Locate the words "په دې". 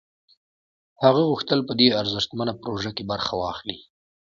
1.67-1.87